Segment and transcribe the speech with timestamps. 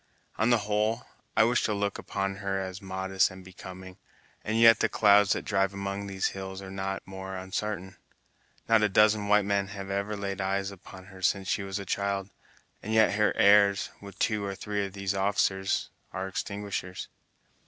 [0.39, 1.05] On the whole,
[1.37, 3.97] I wish to look upon her as modest and becoming,
[4.43, 7.97] and yet the clouds that drive among these hills are not more unsartain.
[8.67, 11.85] Not a dozen white men have ever laid eyes upon her since she was a
[11.85, 12.31] child,
[12.81, 17.07] and yet her airs, with two or three of these officers, are extinguishers!"